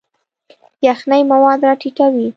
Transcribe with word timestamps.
یخنۍ 0.89 1.21
مواد 1.31 1.59
راټیټوي. 1.67 2.27